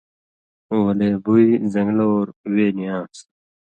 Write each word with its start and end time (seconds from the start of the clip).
ولے 0.83 1.09
بُوئ 1.23 1.47
زن٘گلہ 1.73 2.05
اور 2.11 2.27
وے 2.53 2.67
نی 2.75 2.85
آن٘س۔ 2.97 3.17